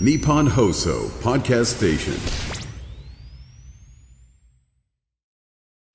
[0.00, 2.12] Nippon Hoso Podcast Station.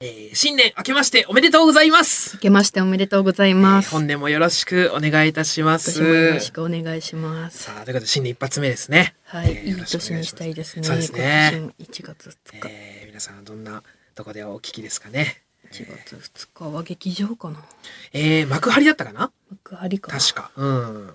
[0.03, 2.35] えー新年明けましておめでとうございます。
[2.35, 3.91] 明けましておめでとうございます。
[3.91, 5.91] 本年もよろしくお願いいたします。
[5.91, 7.63] 私もよろしくお願いします。
[7.63, 9.13] さあ、ということで新年一発目ですね。
[9.25, 10.83] はい、いいえーよろしくお願年にしたいですね。
[10.83, 11.49] そうですね。
[11.53, 12.67] 今年も1月2日。
[12.69, 13.83] えー皆さんどんな
[14.15, 15.43] とこでお聞きですかね。
[15.71, 17.63] 1月2日は劇場かな。
[18.13, 19.31] えー、幕張だったかな？
[19.51, 20.19] 幕張かな。
[20.19, 20.51] 確か。
[20.55, 21.13] うん。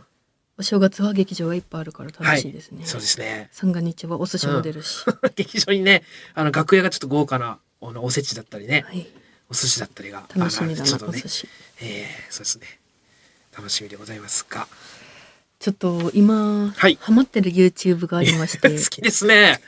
[0.59, 2.87] お正月は劇場がいっぱいあるから楽しいですね。
[2.87, 3.51] そうですね。
[3.53, 5.05] 三が日はお寿司も出るし。
[5.37, 6.03] 劇場にね、
[6.35, 9.07] あの楽屋がちょっと豪華なあのおせちだったりね、はい、
[9.51, 11.49] お寿司だったりが楽しみだな、ねお寿司。
[11.81, 12.81] えー、そうですね。
[13.57, 14.67] 楽しみでございますが。
[15.59, 19.61] ちょっと今、はいハマってる YouTube がありまして、 好きですね。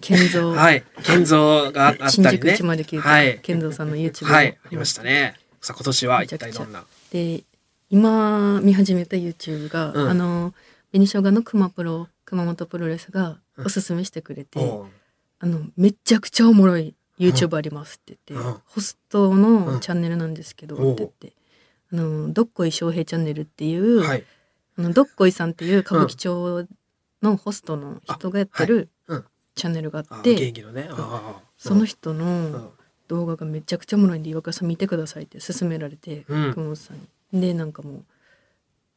[0.00, 0.84] 健三、はい。
[1.02, 2.58] 建造があった新宿りね。
[2.60, 3.40] 109はい。
[3.40, 4.58] 健三さんの YouTube はい。
[4.64, 5.34] ありましたね。
[5.60, 6.84] さあ今年は一体どんな？
[7.10, 7.42] で
[7.90, 10.10] 今見始めた YouTube が、うん。
[10.10, 10.54] あの
[10.92, 14.86] 紅生姜の熊プロ熊本プロレスがおすすめしてくれて、おう。
[15.40, 18.60] あのめちゃくちゃおもろい YouTube ありますって言って、うん。
[18.64, 19.42] ホストうん。
[19.42, 21.32] のチャンネルなんですけど、って言って
[21.92, 24.24] あのどっこい翔平チャンネルっていう、はい。
[24.78, 26.66] あのどっこいさんっていう歌舞伎町
[27.22, 28.88] のホストの人がやってる
[29.54, 30.88] チャンネルがああって、元気のね。
[31.56, 32.18] その人うん。
[32.52, 32.72] の
[33.06, 36.54] 動画がめちゃくちゃおもろいんで岩倉さん見てくださいって勧められて、うん。
[36.54, 37.02] 熊本さんに。
[37.34, 38.04] でなんかも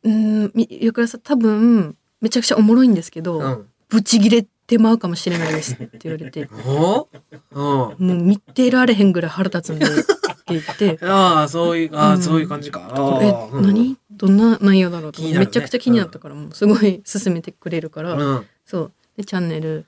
[0.04, 3.70] ううーんみ岩倉さん多分めちゃくちゃおもろいんですけど、うん。
[3.90, 7.08] ブチギレてまうかもしれないですって言われて お
[7.52, 7.56] う？
[7.56, 7.58] ん。
[7.58, 10.04] もう見てられへんぐらい腹立つんでって
[10.48, 12.92] 言って ああ、そういう、ああ、うんそういう感じか。
[13.22, 13.98] え、うん何？
[14.12, 18.46] どんな内容だろうとねめちゃくちゃ気になったからもうすごい勧めてくれるから、うん。
[18.66, 19.86] そうでチャンネル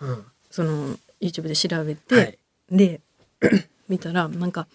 [0.00, 0.24] うん。
[0.50, 2.38] その YouTube で調べて、はい。
[2.70, 3.00] で
[3.88, 4.66] 見たらなんか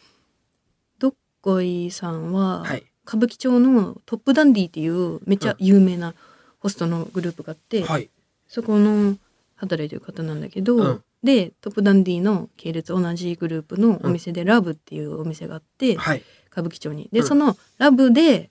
[0.99, 2.83] どっこいさんは、はい。
[3.07, 6.13] 歌舞伎町のトップダンディっていうめっちゃ有名な
[6.59, 8.09] ホストのグループがあって、はい。
[8.47, 9.17] そこの
[9.55, 16.23] 働いてる方なんだけど、うんでトップダンディの系列同じグループのお店で、ラブっていうお店があってはい。
[16.51, 18.49] 歌舞伎町にで、うんそのラブで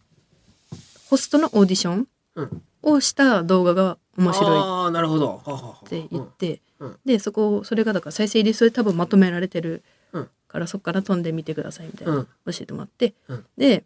[1.09, 2.07] ホストのオーディション
[2.37, 2.63] うん。
[2.83, 5.43] をした動画が面白いなるほど。
[5.85, 6.61] って言って、
[7.05, 9.83] でそこそれがだから再生リストで多分まとめられてる
[10.13, 12.25] うんから、そこから飛んでみてくださいみたいな、うん。
[12.25, 13.83] 教えてもらって、うんで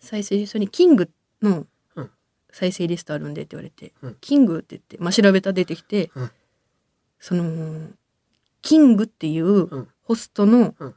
[0.00, 1.10] 再生リストに「キング」
[1.42, 2.10] のうん。
[2.52, 4.16] 再生リストあるんでって言われて「うん。
[4.20, 6.30] キング」って言って、まあ、調べたら出てきて、うん。
[7.20, 7.90] その
[8.62, 9.88] キングっていううん。
[10.02, 10.94] ホストのうん。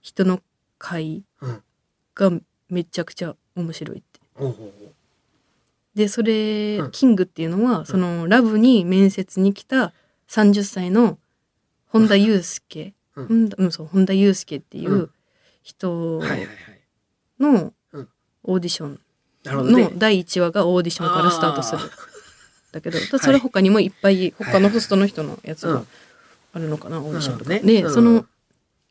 [0.00, 0.42] 人の
[0.78, 1.62] 会うん。
[2.14, 2.30] が
[2.68, 4.20] めちゃくちゃ面白いって。
[5.94, 6.90] でそれ、うん。
[6.90, 9.92] キングっていうのはそのラブに面接に来た
[10.28, 11.18] 30歳の
[11.86, 13.26] 本田祐介、うん。
[13.28, 15.10] 本田うん、そう本田祐介っていううん。
[15.62, 16.48] 人はいはいはい。
[18.44, 19.00] オーディション
[19.44, 19.92] の。
[19.96, 21.82] 第1話がオーディションからスタートする。
[22.72, 25.86] だけどそれ他にもいっぱい他のホストの人のやつがうん。
[26.54, 27.50] あるのかな、オーディションとか。
[27.50, 27.66] ねうん。
[27.66, 28.26] でその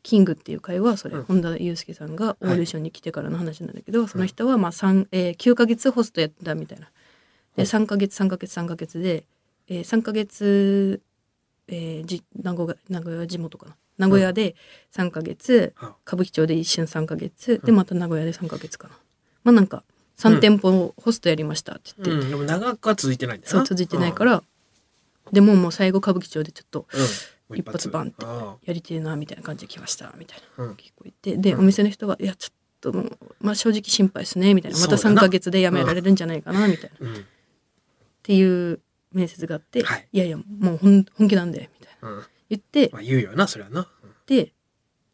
[0.02, 1.22] キングっていう会はそれ、うん。
[1.24, 6.86] 本田祐介さんがオーディションに来てからの話なんだけど、その人はまあ3、えー9ヶ月ホストやったみたいな。
[7.56, 9.24] でうん3ヶ月3ヶ月3ヶ月で、
[9.68, 11.00] えー、3ヶ月、
[11.68, 13.76] えー、じ名古屋名古屋地元かな。
[13.96, 14.56] 名古屋で
[14.92, 15.88] 3ヶ月、うん。
[16.06, 17.60] 歌舞伎町で一瞬3ヶ月、うん。
[17.66, 18.94] でまた名古屋で3ヶ月かな。
[19.44, 19.84] まあなんか
[20.18, 22.30] 3店舗ホストやりましたって言って、うん。
[22.30, 23.60] でも長くは続いてないんだよな。
[23.60, 24.42] そう続いてないから、
[25.32, 26.86] でももう最後歌舞伎町でちょっと
[27.54, 30.72] 一発バンってあやりてえなみたいな感じで来ましたみたいなあうん。
[30.74, 37.24] 聞こえてで、うんお店の人が「いやちょっともう、まあ、正直心配ですね」みたいなまた3そうだなヶ月で辞められるんじゃないかなみたいな、っうん。
[38.22, 38.80] ていう
[39.12, 42.24] 面接があって「はいい、やいやもうほん本気なんで」みたいなうん。
[42.50, 43.88] 言ってまあ言うよな、それはな。
[44.26, 44.52] で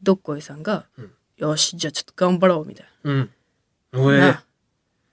[0.02, 3.30] どっこいさんがうん「よしじゃあちょっと頑張ろう」みたいうん。
[3.93, 4.17] おな。
[4.17, 4.45] えな。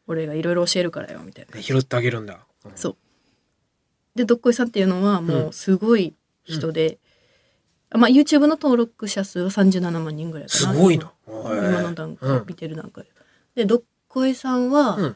[0.08, 1.62] 俺がいろいろ教えるからよみたいな。
[1.62, 2.40] 拾ってあげるんだ。
[2.66, 2.72] うん。
[2.76, 2.98] そう。
[4.16, 6.98] でどっこいさんっていうのはもうすごい人で、
[7.90, 10.74] あまあ YouTube の登録者数は37万人ぐらいかな。
[10.74, 11.12] すごいな。
[11.28, 12.46] 今今の段階、うん。
[12.48, 13.06] 見てる段階。
[13.56, 15.16] でどっこいさんは、うん。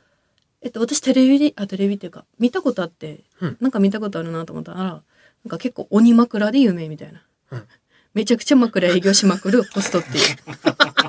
[0.62, 3.58] えっと私テレビであテレビっていうか見たことあって、うん。
[3.60, 5.02] なんか見たことあるなと思ったらなん
[5.50, 7.68] か結構鬼枕で有名みたいな、うん。
[8.14, 10.36] めちゃくちゃ枕営業しまくるホストっていう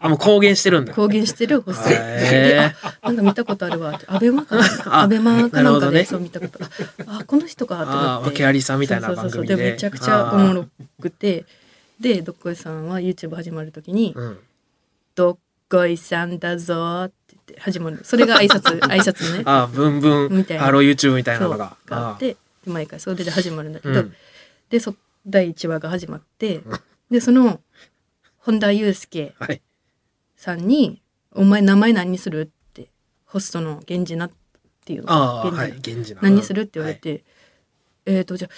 [0.00, 0.94] あ、もう公言してるんだ。
[0.94, 1.88] 公言してるホスト。
[1.88, 2.72] でへ
[3.02, 4.62] あなんか見たことあるわアベマかな？
[4.86, 6.04] あアベマかなんかで、ね。
[6.04, 6.58] そう見たこと。
[7.06, 9.40] ああこの人かってああ、なって訳ありさんみたいなそうそうそう。
[9.40, 9.64] 番組で。
[9.64, 10.66] でめちゃくちゃおもろ
[11.00, 11.44] くて。
[12.00, 14.22] でどっこいさんは YouTube 始まる時にあー。
[14.22, 14.38] うん。
[15.16, 15.38] 「どっ
[15.68, 18.00] こいさんだぞ」って言って始まる。
[18.04, 19.42] それが挨拶 挨拶ね。
[19.44, 20.64] ああ、ブンブンみたい、な。
[20.64, 21.76] ハロー YouTube みたいなそうのが。
[21.86, 24.14] があってで毎回それで始まるんだけど、うん。
[24.70, 24.94] でそ
[25.26, 26.60] 第1話が始まって。
[27.10, 27.60] でその
[28.48, 29.60] 本田祐介はい。
[30.34, 31.02] さんに
[31.36, 32.40] 「お前名前何にする?」
[32.70, 32.88] って
[33.26, 34.30] ホストの源氏なっ
[34.86, 36.22] ていうああはい源氏の。
[36.22, 36.62] 何する？
[36.62, 37.24] って言われて、
[38.06, 38.54] えっ、とじゃあ、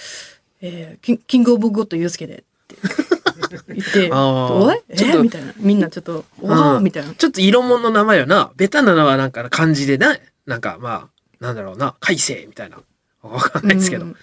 [0.61, 2.39] えーキンキングオブゴッドユースケでっ
[2.69, 2.77] て。
[3.75, 4.81] 言っておい？
[4.89, 5.53] えちょっとみたいな。
[5.57, 7.13] みんなちょっとおみたいな。
[7.17, 8.53] ちょっと色物の名前よな。
[8.55, 10.17] ベタなのはなんか漢字でな、
[10.47, 11.11] なんかま
[11.41, 12.81] あ、なんだろうな、海星みたいな。
[13.23, 14.05] わかんないですけど。
[14.05, 14.17] うん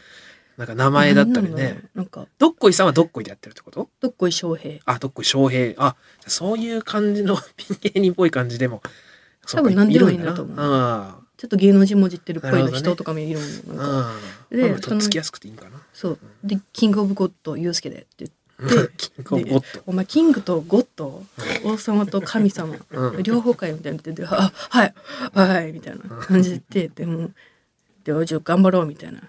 [0.58, 1.82] なんか名前だったりね。
[1.96, 2.26] うなんか。
[2.40, 3.90] どっこいさんはどっこいでやってるってこと？
[4.02, 4.80] どっこい翔平。
[4.86, 5.74] あ、どっこい翔平。
[5.78, 5.96] あ、
[6.26, 8.82] そういう感じのピン芸人っぽい感じでも。
[9.50, 10.56] 多分何でもいいんだだと思う。
[10.60, 14.20] あちょっと芸能人文字ってるっぽいの人とかもいるもんなん。
[14.50, 15.80] でまあとっつきやすくていいんかな。
[15.94, 16.20] そう。
[16.44, 18.32] でキングオブゴッドユースケでって言っ
[18.88, 19.84] てキングオブゴッド。
[19.86, 21.24] お前キングとゴッド
[21.64, 23.24] 王様と神様、うん。
[23.24, 24.00] 両方かよみたいな。
[24.04, 24.94] 言っててあはい
[25.34, 27.30] はいみたいな感じででも
[28.04, 29.22] でおじゃあ頑張ろうみたいな、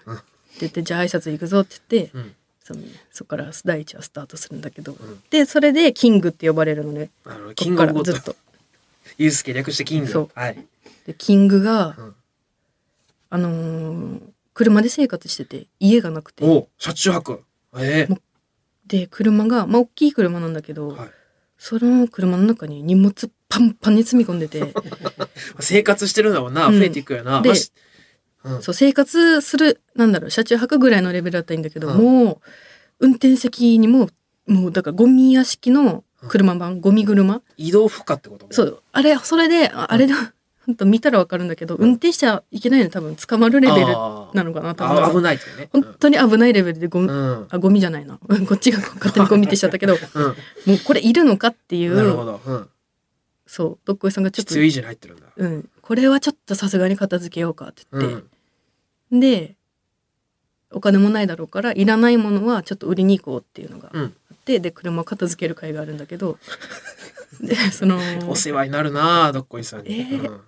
[0.59, 2.35] 言ってじゃあ挨拶行くぞって言って、うん。
[2.63, 4.97] そのねそこから第一はスタートするんだけど、ん
[5.29, 8.33] でそれでキングって呼ばれるのねあの、こキングオブゴッドらずっ。
[8.33, 8.35] と
[9.17, 10.07] ユースケ略してキング。
[10.07, 10.65] そうはい。
[11.05, 12.15] でキングが、うん
[13.31, 14.21] あのー
[14.55, 17.43] 車で生活してて家がなくてお車中泊。
[17.77, 18.19] ええも
[18.85, 21.09] で車がまあ大きい車なんだけど、はい。
[21.57, 24.73] その車の中に荷物パンパンに積み込んでて
[25.59, 26.67] 生活してるんだもんな。
[26.67, 27.41] うん増えていくよな。
[27.41, 27.53] で
[28.43, 28.61] うん。
[28.61, 31.97] そう生活するなんだろう車中泊ぐらいのレベルだったらいいんだけど、うん。
[32.25, 32.39] もう
[32.99, 34.09] 運転席にも
[34.47, 37.41] もうだからゴミ屋敷の車版、ゴミ車。
[37.57, 38.81] 移動負荷ってことそう。
[38.91, 40.21] あれそれでああれでほ
[40.71, 40.75] ん。
[40.75, 45.69] と見たらわかるんだけど、運転しちゃいけないの多分捕まるレベルなのかな多あ危分ないってね。
[45.73, 47.47] 本当に危ないレベルでゴミ、うん。
[47.49, 48.19] あゴミじゃないな。
[48.27, 50.23] う んこっちが 勝手にゴミってしちゃったけどうん。
[50.25, 50.33] も
[50.75, 52.41] うこれいるのかっていなるほうど。
[52.45, 52.69] うん。
[53.47, 53.77] そう。
[53.85, 55.23] どっこいさんがちょっと必要以上に入ってるんだ。
[55.37, 58.21] うん、これはちょっとさすがに片付けようかってう言っ
[59.09, 59.19] て、ん。
[59.19, 59.55] で
[60.71, 64.03] お金もないだろうからいらないものはちょっと売りに行こうっていうのがうん。
[64.03, 66.37] あって、で車を片付ける会があるんだけど
[67.41, 67.97] でその、
[68.29, 69.99] お世話になるなどっこいさんに。
[69.99, 70.41] えーうん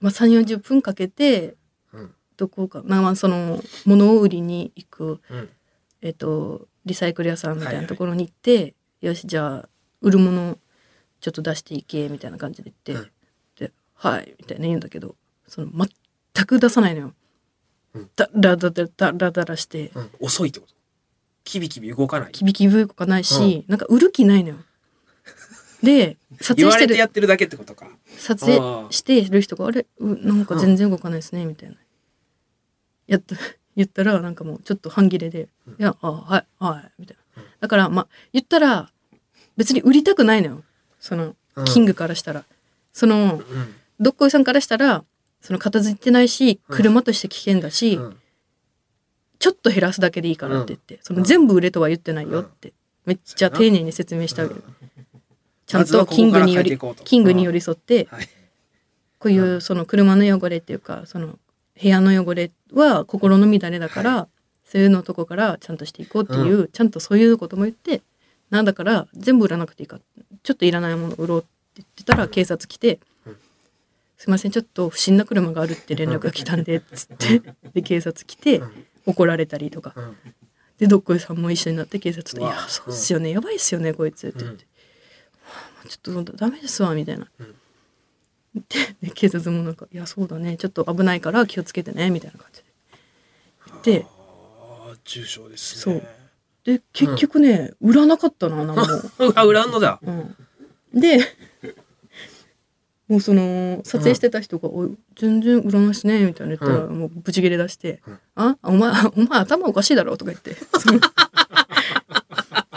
[0.00, 1.56] まあ、3 4 0分かけて
[1.92, 2.14] うん。
[2.36, 5.48] どこかまあまあその物を売りに行く、うん。
[6.00, 9.68] えっとリサイクル屋さんみたいなところに行って、よしじゃあ
[10.00, 10.58] 売るもの
[11.20, 13.10] ちょっと出していけみたいな感じで言って、うんで
[14.08, 15.16] 「はい」みたいな言うんだけど
[15.48, 15.68] その
[16.34, 17.14] 全く出さないのよ。
[17.94, 20.10] うんだらだらだらだらしてうん。
[20.20, 20.74] 遅いってこと？
[21.44, 22.32] キビキビ動かない？
[22.32, 24.56] キビキビ動かないし、なんか売る気ないのよ。
[25.82, 27.86] で撮影してるてやってるだけってことか。
[28.16, 28.58] 撮影
[28.90, 29.86] してる人が「あれ？
[29.98, 31.76] うなんか全然動かないですね」みたいな。
[33.06, 33.36] やった
[33.76, 35.48] 言ったらなんかもうちょっと半切れで
[35.78, 37.42] 「いやあはいはい」みたいな。
[37.60, 38.90] だからまあ言ったら
[39.56, 40.64] 別に売りたくないのよ
[41.00, 42.44] そのうんキングからしたら。
[42.92, 43.74] そのうん。
[44.04, 45.04] どっこいさんからしたら
[45.40, 46.76] その片付いてないしうん。
[46.76, 48.16] 車として危険だし、うん。
[49.38, 52.72] ちょっと減らすだけでいいからって言って、その全部売れとは言ってないよって、
[53.04, 54.62] めっちゃ丁寧に説明してあげる。
[55.66, 58.28] ちゃんとキングによりキングに寄り添って、はい。
[59.18, 61.38] こういうその車の汚れっていうかその
[61.80, 64.28] 部屋の汚れは心の乱れだから、
[64.64, 68.02] そういうのとこからちゃんとしていこうっていう、ちゃんとそういうことも言って
[68.50, 69.98] なんだから全部売らなくていいか
[70.42, 72.98] ちょっといらないもの売ろうって言ってたら警察来てうん
[74.24, 77.42] 「すいませんちょっと不審な車があるって連絡が来たんで」っつって
[77.74, 78.86] で警察来てうん。
[79.06, 79.92] 怒られたりとか。
[79.94, 80.16] うん。
[80.78, 84.64] でどっこいさんも一緒になって警察と「いやそうっすよねやばいっすよねこいつ」って言って
[85.90, 87.28] 「ちょっとダメですわ」みたいな。
[87.38, 87.54] うん。
[88.54, 92.62] でで警察もなんか「いやそうだねちょっと危ないから気をつけてね」みたいな感じ
[93.82, 93.98] で。
[93.98, 96.00] でああ、重症ですね。
[96.64, 98.82] で結局ね、売らなかったな何も。
[99.18, 99.32] う。
[99.36, 100.00] わ、裏のだ。
[100.02, 100.34] うん、
[100.94, 101.20] で
[103.08, 108.18] もうその撮影してた人が「おい全然売らないっすね」みたいな言ったら、うもうブチギレ出して「うん。
[108.34, 110.56] あお前お前頭おかしいだろ」とか言って。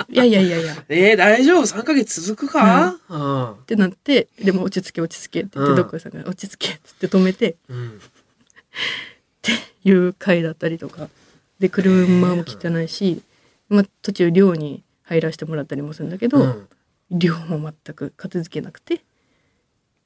[0.10, 0.74] いやいやいやいや。
[0.74, 2.98] っえー、大丈夫 ?3 ヶ月続くか？
[3.10, 3.65] うん。
[3.65, 5.77] てなってでも落ち着け落ち着けって言って、うん。
[5.77, 8.01] どっかさんが「落ち着け」っつって止めてうん。
[9.84, 11.10] いう回だったりとか。
[11.60, 13.22] で車も汚いし、
[13.69, 16.67] まあ、途中寮に入らせてもらったりもするんだけど、うん。
[17.10, 19.01] 寮も全く片付けなくて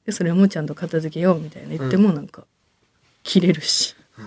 [0.06, 2.44] でそれもちゃんと片付けようみたいな言ってもなんか
[3.22, 4.24] 切れるし、分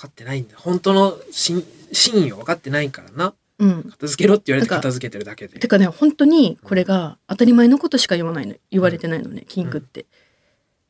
[0.00, 0.56] かってないんだ。
[0.56, 3.34] 本当の真真意を分かってないからな。
[3.58, 5.60] うん、片付けろって言われて片付けてるだけで。
[5.60, 8.56] てかね本当にこれが当たり前のことしか言わないの。
[8.70, 10.06] 言われてないのねキングって。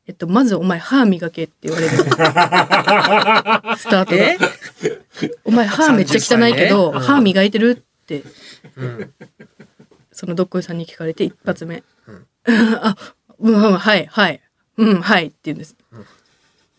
[0.05, 1.97] えっと、まずお前歯磨けって言われる。
[1.97, 4.37] のスタートえ？
[4.37, 4.49] が
[5.45, 6.99] 「お前歯めっちゃ汚いけど、30歳ね。
[6.99, 6.99] うん。
[6.99, 8.23] 歯磨いてる?」って。
[8.75, 9.13] うん。
[10.11, 12.27] そのどっこいさんに聞かれて一発目「うん。
[12.81, 12.97] あ
[13.43, 14.41] うんうんはいはい。
[14.77, 15.75] うんはい」って言うんです。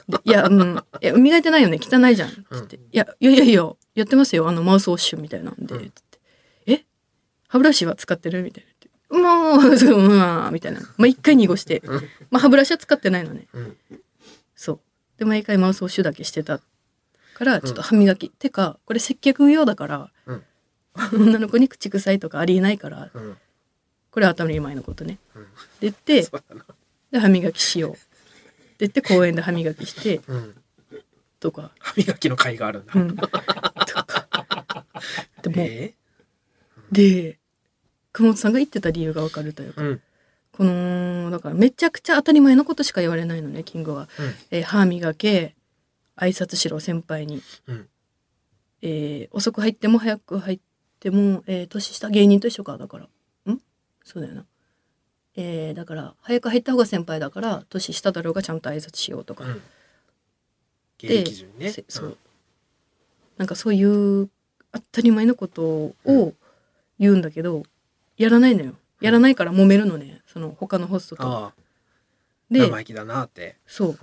[0.09, 1.79] でいや、うん、いや磨いてないよね。
[1.81, 4.49] 汚いじゃん」って言って「いやいやいやいややってますよ。
[4.49, 5.91] あのマウスウォッシュみたいなんで」うん。
[5.91, 6.19] つって
[6.67, 6.85] 「え？
[7.49, 8.65] 歯ブラシは使ってる?」みたい
[9.11, 9.19] な
[9.57, 10.81] 「もうそううん」みたいな。
[10.97, 11.83] まあ一回濁して、
[12.31, 13.47] まあ、歯ブラシは使ってないのね。
[13.53, 13.77] うん。
[14.57, 14.81] そう。
[15.19, 20.43] で毎回マウスウォッシュだけしてたからちょっと歯磨き、てかこれ接客用だから、うん。
[21.13, 23.37] 女の子に口臭いとかありえないからうん
[24.15, 25.19] これは当たり前のことね。
[25.35, 25.43] うん。
[25.43, 25.49] で
[25.81, 26.23] 言って
[27.11, 27.93] で歯磨きしよう。
[27.95, 28.01] って
[28.79, 30.21] 言って公園で歯磨きして。
[30.29, 30.55] うん。
[31.41, 34.87] とか、歯磨きの会があるんだ、うん、とか。
[35.43, 35.95] でも、え
[36.93, 37.41] で？
[38.13, 39.83] 熊本さんが言ってた理由がわかるというか、
[40.53, 44.09] このだからめちゃくちゃ当たり前のことしか言われないのねキングは。
[44.21, 44.35] うん。
[44.53, 45.57] えー歯磨け
[46.17, 47.89] 挨拶しろ先輩に、うん。
[48.81, 50.61] えー遅く入っても早く入っ
[51.01, 53.05] ても、えー年下芸人と一緒かだから。
[53.05, 53.09] ん
[54.05, 54.45] そうだよな、
[55.37, 59.63] えーだから早く入った方が先輩だから年下だろうがちゃんと挨拶しようとか、うん。
[60.99, 61.71] 芸でね。
[61.71, 62.17] せそう、
[63.37, 64.29] なんかそういう
[64.73, 65.63] 当たり前のこと
[66.05, 66.35] を
[66.99, 67.63] 言うんだけど
[68.17, 68.75] やらないのよ。
[69.01, 70.23] やらないから揉めるのね。
[70.27, 71.53] その他のホストと。
[72.51, 73.89] で生意気だなって、そう。
[73.91, 73.97] うん。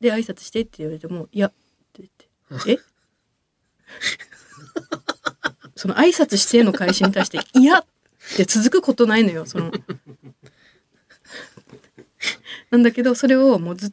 [0.00, 1.52] で挨拶してって言われても「いや」っ
[1.92, 2.10] て言っ
[2.64, 2.78] て「え？
[5.76, 7.86] その挨拶しての返しに対して「いや」っ
[8.36, 9.70] て続くことないのよその。
[12.70, 13.90] なんだけどそれをもうずっ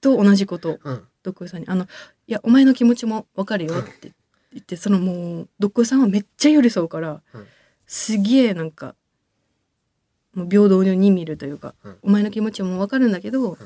[0.00, 1.06] と同じことうん。
[1.22, 1.84] どっこいさんに「あの
[2.26, 4.12] いやお前の気持ちもわかるよ」って
[4.52, 7.46] 言ってそのもうどっこいさんはめっちゃ寄り添うから、うん。
[7.86, 8.94] すげえなんか
[10.34, 11.98] もう平等に見るというか、うん。
[12.02, 13.58] お前の気持ちもわかるんだけど、ん。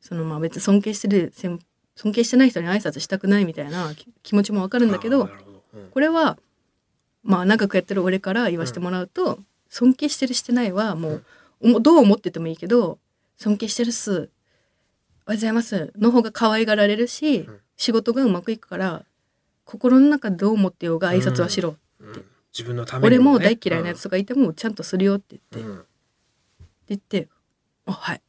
[0.00, 1.58] そのまあ別に尊敬してる先
[1.96, 5.28] 尊敬してない人に挨拶したくないみたいなき気持ちもわかるんだけど
[5.90, 6.38] これは
[7.22, 11.24] まあ長くやってる俺から言わせてもらうと、尊敬してるしてないはもう、
[11.60, 12.98] おもどう思っててもいいけど
[13.36, 14.10] 尊敬してるっす。
[14.10, 14.28] おはよ
[15.26, 17.60] うございますの方が可愛がられるし、ん。
[17.76, 19.04] 仕事がうまくいくから
[19.64, 22.24] 心の中でどう思ってようが挨拶はしろ、うん。
[22.52, 23.16] 自分のためにね。
[23.18, 25.78] 俺も大嫌いなやつとかいてもちゃんとするよって言って、うん。
[25.78, 25.86] って
[26.88, 27.28] 言って
[27.86, 28.22] 「あはい。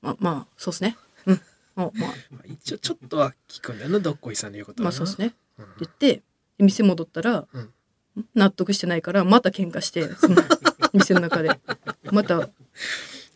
[0.00, 0.96] ままあそうっすね。
[1.26, 1.34] うん。
[1.34, 1.40] あ
[1.76, 1.90] まあ。
[1.92, 2.12] まあ
[2.46, 5.64] 一応ちょっとは聞くんだよなどっこいさんの言うことまあそうっすね」うん。
[5.64, 6.22] って言って
[6.58, 7.72] 店戻ったら、うん
[8.34, 10.42] 納得してないからまた喧嘩してその
[10.92, 11.50] 店の中で。
[12.10, 12.48] また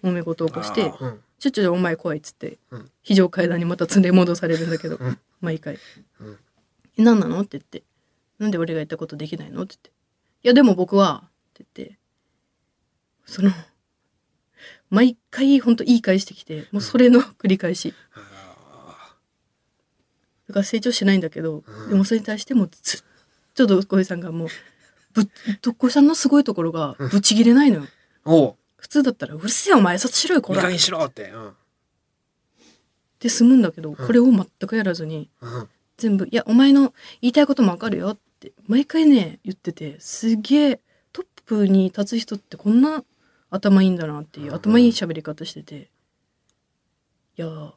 [0.02, 2.90] 揉め事を起こしてああうん「ちょちょお前怖い」っつって、うん。
[3.02, 5.18] 非常階段にまた連れ戻されるんだけど、うん。
[5.40, 5.78] 毎回。
[6.20, 6.38] うん
[6.98, 7.82] 「え何なの?」って言って
[8.38, 9.90] 「なんで俺が言ったことできないの?」って言って
[10.44, 11.98] 「いやでも僕は」って言って。
[13.24, 13.50] その
[14.90, 17.94] 毎回ほんと言い返してきてもうそれの繰り返し。
[18.14, 19.16] あ
[20.48, 21.88] だから成長しないんだけど、うん。
[21.90, 23.02] でもそれに対してもずっ
[23.54, 24.48] とどっこいさんがもう
[25.14, 25.28] ぶ
[25.60, 27.82] どっこいさんのすごいところがぶち切れないのよ。
[28.24, 28.56] あおう。
[28.76, 31.30] 普通だったら「うるせえお前挨拶しろよこら」っいい加減にしろって。
[31.30, 31.52] うん。
[33.18, 35.68] て済むんだけど、これを全くやらずにうん。
[35.96, 40.80] 全部「いやお前の言いたいこともわかるよ」って毎回ね言っててすげえ
[41.12, 43.04] トップに立つ人ってこんな
[43.50, 44.54] 頭いいんだなっていう、うん。
[44.54, 45.90] 頭いい喋り方してて。
[47.38, 47.72] いやー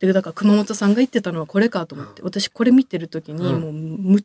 [0.00, 3.60] でだから熊本さんが言ってたのはこれかと思って、私これ見てる時にうん。
[3.60, 4.24] もうむ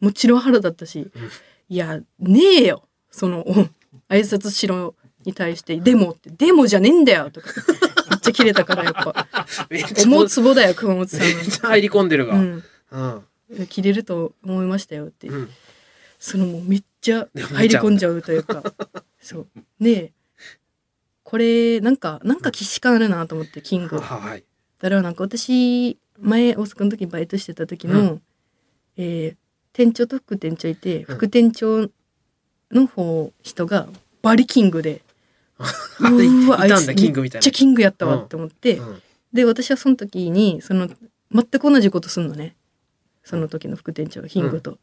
[0.00, 1.30] もちろん腹だったし、うん
[1.68, 2.88] いやねえよ。
[3.10, 3.54] そのお
[4.08, 4.94] 挨拶しろ
[5.24, 7.48] に対して「でも」って「でもじゃねえんだよ」とか。
[8.10, 9.26] めっちゃ切れたからやっぱ。
[10.04, 12.34] 思うツボだよ熊本さんめっちゃ入り込んでるが。
[12.34, 12.40] は。
[12.40, 12.64] うん。
[12.90, 13.66] うん。
[13.66, 15.50] 切れると思いましたよって、うん。
[16.18, 18.62] そのもうめっちゃ入り込んじゃうというか。
[19.20, 19.46] そう。
[19.80, 20.12] で
[21.22, 23.96] これなんかなんか既視感あるなと思ってキング。
[23.96, 24.44] だはい
[24.78, 28.22] からなんか私前大阪の時にバイトしてた時の、う
[28.96, 29.36] えー
[29.74, 31.16] 店長と副店長いてうん。
[31.16, 31.90] 副店長
[32.70, 33.88] の方人が
[34.22, 35.02] バリキングで、
[36.00, 39.02] うわいたんだあいつめっちゃキングやったわって思って、うん。
[39.32, 40.88] で私はその時にその
[41.32, 42.56] 全く同じことすんのね。
[43.24, 44.78] その時の副店長がキングと、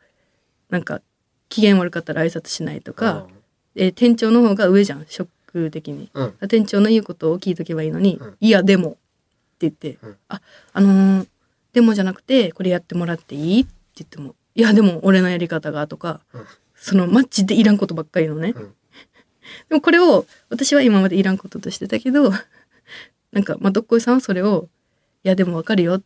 [0.70, 1.02] なんか
[1.50, 3.28] 機嫌悪かったら挨拶しないとか、
[3.76, 6.10] えー店長の方が上じゃんショック的に。
[6.14, 6.34] うん。
[6.48, 8.38] 店長の言うことを聞いとけばいいのに「うん。
[8.40, 8.98] いやでも」って
[9.62, 10.18] 言って「うん。
[10.28, 10.42] あ
[10.74, 11.28] あのー
[11.74, 16.46] でもじゃなくてこれやってもらっていい?」って言っても「いやでも俺のやり方が」とか、うん。
[16.75, 18.75] そのマッチでいらんことばっかりのね、うん。
[19.70, 22.31] でもこれを私は今までいらんこととしてたけど
[23.31, 24.67] なんかまあどっこいさんはそれを
[25.24, 26.01] 「いやでもわかるよ」っ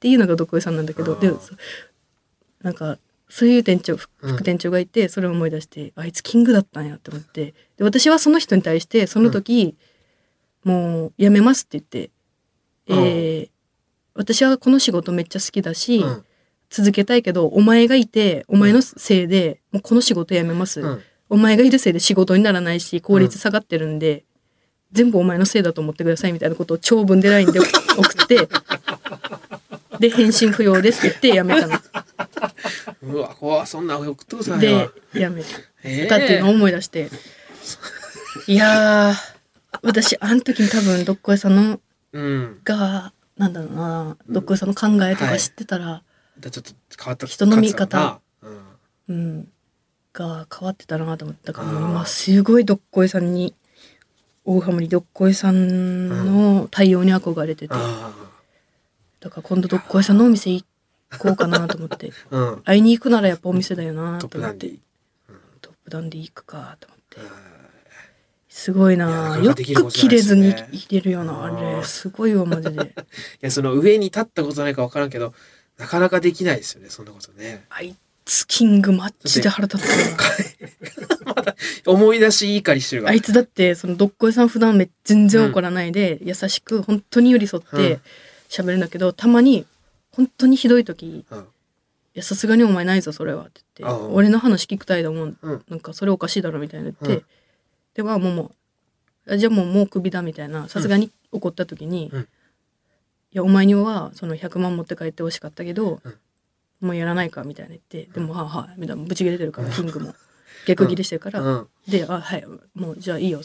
[0.00, 1.38] ていうのがどっこいさんなんだけどでそ
[2.62, 2.98] なんか
[3.30, 7.54] そういう店長副店長がいてそれを思い出して、あいつキングだったんやって思って。
[7.76, 9.74] で私はその人に対してその時、
[10.62, 12.10] もうやめますって言って、
[12.88, 13.48] えー
[14.16, 16.24] 私はこの仕事めっちゃ好きだし、うん
[16.74, 21.02] 続けたいけどお前がいてお前のせいでもうこの仕事辞めます、うん。
[21.30, 24.24] お前がいるせいで仕事にならないし効率下がってるんで、
[24.90, 27.60] 全部お前のせいだと思ってくださいみたいなことを長文で LINE で
[27.96, 28.48] 送って
[30.00, 31.78] で返信不要ですって言って辞めたの。
[33.02, 35.44] うわ怖そんな送ってくださいでよ辞め
[35.84, 37.08] えたっていうのを思い出して、
[38.48, 39.14] いやー
[39.82, 41.80] 私あの時に多分どっこいさんの
[42.12, 42.58] うん。
[42.64, 46.02] がなんだろうなどっこいさんの考えとか知ってたら、だ
[46.40, 47.98] ちょっと変わった人の見方。
[47.98, 48.74] 変わってたのかな
[49.06, 49.48] うん、
[50.14, 53.54] が変わってたなと思ったから今すごいどっこいさんに
[54.44, 58.12] 大ハモリどっこいさんの対応に憧れてて、うん、あ
[59.20, 60.64] だから今度どっこいさんのお店行
[61.18, 62.12] こうかなと思って。
[62.30, 62.62] あ うん。
[62.62, 64.68] 会いに行くならやっぱお店だよなと思って。
[65.62, 67.20] トップダンで行くかと思って。
[67.20, 67.26] うん。
[68.50, 70.68] すごいなよく切れずにないですね。
[70.72, 72.94] 入れるようなあれすごいわマジで。
[72.94, 72.94] い
[73.40, 75.34] やその上に立ったことないか分からんけど
[75.78, 77.64] なかなかできないですよねそんなことね。
[77.68, 88.00] あいつキングマッチで腹立つわ まだ思い出し怒りしてるからあいつだってそのどっこいさん普段め全然怒らないで、優しく本当に寄り添って
[88.48, 89.66] 喋るんだけど、たまに
[90.12, 91.46] 本当にひどい時「いうん。
[92.14, 95.64] やさすがにお前ないぞそれは」って言って俺の話聞くたいだもん、うん。
[95.68, 97.24] なんかそれおかしいだろみたいな言って、うん。
[97.94, 98.54] でまあもうも
[99.36, 102.28] じゃあもうもうクビだみたいなさすがに怒った時に、うん
[103.34, 106.14] いやお前にはその100万持って帰ってほしかったけど、うん。
[106.80, 110.14] もうやらないかみたいな言って、でもはあはあみたいなブチ切れてるからキングも
[110.66, 111.68] 逆ギレしてるから、うん。
[111.88, 113.40] で、あ、はい、もうじゃあいいよ。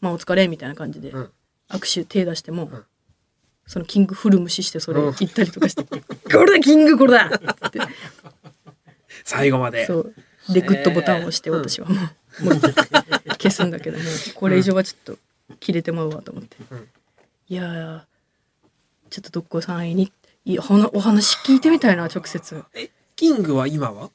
[0.00, 1.30] まあお疲れみたいな感じで、うん。
[1.70, 2.84] 握手手出しても、ん。
[3.66, 5.14] そのキングフル無視してそれうん。
[5.18, 7.30] 言ったりとかして、 これだキングこれだ
[7.68, 7.80] って。
[9.24, 9.86] 最後まで。
[9.86, 10.14] そう。
[10.52, 11.94] で、グッドボタンを押してうん私はも
[12.40, 14.04] う、もう消すんだけども、
[14.34, 15.18] これ以上はちょっと
[15.58, 16.56] 切れてまうわと思って。
[16.70, 16.88] うん。
[17.48, 18.11] いやー、
[19.12, 20.10] ちょっとどっこさんに、
[20.56, 22.64] お話聞いてみたいな、直接。
[22.74, 24.10] えキングは今は？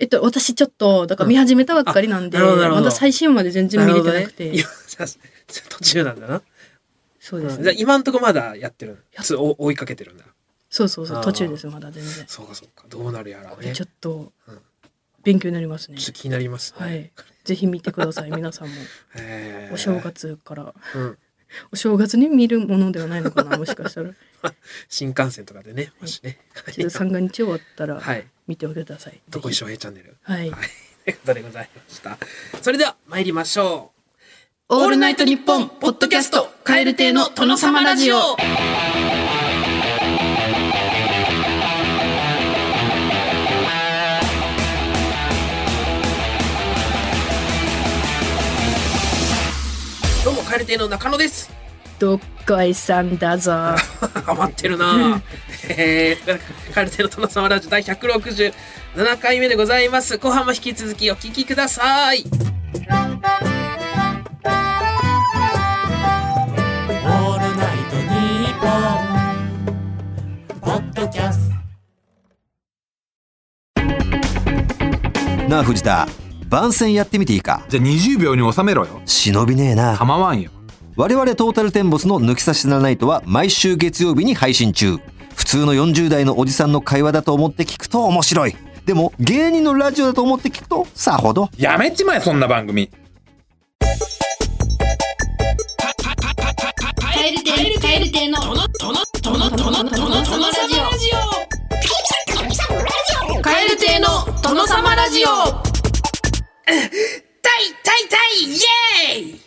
[0.00, 2.58] えっと、私ちょっと、だから見始めたばっかりなんで、うん。
[2.72, 4.52] まだ最新話まで全然見れてなくて。
[4.52, 5.06] いやじゃあ
[5.68, 6.42] 途中なんだな。
[7.20, 7.62] そうですね。
[7.62, 10.24] じゃあ今んとこまだやってるつお追いかけてるんだ。
[10.70, 12.24] そうそうそう途中ですまだ全然。
[12.26, 12.84] そうかそうか。
[12.88, 13.72] どうなるやらね。
[13.74, 14.60] ちょっとうん。
[15.22, 15.98] 勉強になりますね。
[15.98, 16.84] ちょっと気になりますね。
[16.84, 17.12] はい。
[17.44, 18.74] ぜひ見てください皆さんも。
[19.72, 20.74] お正月から。
[20.96, 21.16] うん
[21.72, 24.10] お正月に見るものではないのかな もしかしたら。
[24.88, 26.38] 新幹線とかでねもしね。
[26.90, 28.26] 三が日終わったらはい。
[28.46, 29.20] 見ておいてください。
[29.28, 30.50] どこ一ぜ緒 A チャンネルひはい。
[30.50, 30.60] はい。
[31.04, 32.18] ということでございました？
[32.62, 33.92] それでは参りましょ
[34.68, 34.76] う。
[34.76, 38.16] オールナイトニッポンポッドキャスト蛙亭の殿様ラジオ
[50.46, 51.50] どうも蛙亭の中野です。
[51.98, 53.50] どっこいさんだぞ。
[54.24, 55.20] ハマってるな。
[55.70, 56.40] えー、
[56.72, 58.52] 蛙亭の殿様ラジオ第167
[59.18, 60.18] 回目でございます。
[60.18, 62.22] 後半も引き続きお聞きください。
[62.22, 62.30] オー
[67.50, 68.70] ルナイトニッポン」
[70.62, 71.56] ポッドキャスト。
[75.48, 76.06] なあ藤田
[76.48, 77.64] 番宣やってみていいか？
[77.68, 79.00] じゃあ20秒に収めろよ。
[79.04, 79.96] 忍びねえな。
[79.96, 80.50] 構わんよ。
[80.96, 84.98] 我々トータルテンボスの抜き差しならないとは毎週月曜日に配信中。
[85.34, 88.56] 普通の40代のおじさんの会話だと思って聞くと面白い。
[88.86, 91.50] でも芸人のラジオだと思って聞くとさほど。
[91.58, 92.90] やめちまえそんな番組。
[97.10, 97.50] 蛙亭
[97.98, 101.16] 蛙亭のトノトノトノトノトノトノラジオ
[103.42, 105.28] 蛙亭の殿様ラジオ。
[105.75, 105.75] タ
[106.72, 106.74] イ
[107.40, 109.40] タイタイイエーイ！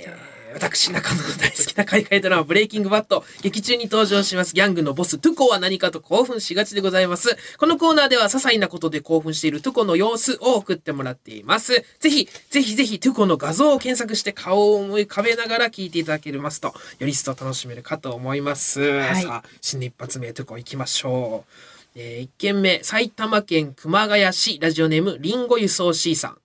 [0.00, 7.38] えー私中野の大好きな海外ドラマ「ブレイキングバット」劇中に登場しますギャングのボストゥコは何かと興奮しがちでございます。
[7.56, 11.82] このコーナーでは些細なことで興奮しているトゥコの様子を送ってもらっています。
[12.00, 18.80] ぜひぜひぜひトゥコの画像を検索して顔を思い浮かべながら聞いていただけますとより一層楽しめるかと思います、
[19.20, 19.22] い。
[19.22, 26.38] さあ新年一発目トゥコ行きましょうえー、1件目、埼玉県熊谷市、ラジオネーム、リンゴ輸送 C さん。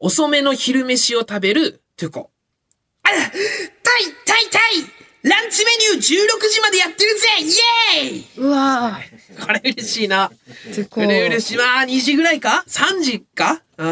[0.00, 2.30] 遅めの昼飯を食べる、トゥコ。
[3.02, 3.30] あタイ、
[4.24, 6.00] タイ、タイランチメニュー16
[6.48, 7.50] 時までやってるぜイ
[7.98, 8.98] エーイうわ
[9.38, 10.30] これ嬉しいな。
[10.48, 11.56] ーこれ嬉しい。
[11.58, 13.62] まあ、2時ぐらいか ?3 時か？
[13.76, 13.88] うん。